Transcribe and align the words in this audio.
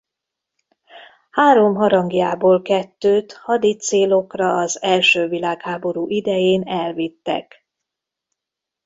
Három 1.31 1.75
harangjából 1.75 2.61
kettőt 2.61 3.33
hadi 3.33 3.75
célokra 3.77 4.57
az 4.57 4.81
első 4.81 5.27
világháború 5.27 6.09
idején 6.09 6.63
elvittek. 6.67 7.67